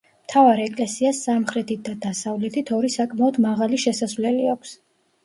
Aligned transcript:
მთავარ 0.27 0.59
ეკლესიას 0.61 1.19
სამხრეთით 1.27 1.83
და 1.89 1.93
დასავლეთით, 2.05 2.71
ორი 2.79 2.89
საკმაოდ 2.97 3.37
მაღალი 3.47 3.81
შესასვლელი 3.85 4.49
აქვს. 4.57 4.73